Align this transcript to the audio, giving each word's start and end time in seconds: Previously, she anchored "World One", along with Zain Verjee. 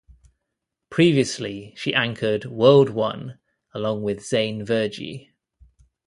Previously, 0.89 1.75
she 1.77 1.93
anchored 1.93 2.45
"World 2.45 2.89
One", 2.89 3.37
along 3.75 4.01
with 4.01 4.25
Zain 4.25 4.65
Verjee. 4.65 5.29